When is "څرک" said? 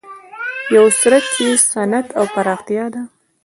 0.99-1.25